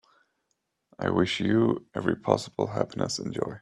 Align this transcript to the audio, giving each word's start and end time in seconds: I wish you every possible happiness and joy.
I 0.97 1.11
wish 1.11 1.39
you 1.39 1.85
every 1.95 2.15
possible 2.15 2.67
happiness 2.67 3.19
and 3.19 3.31
joy. 3.31 3.59